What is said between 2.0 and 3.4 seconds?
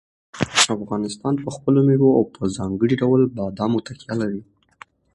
او په ځانګړي ډول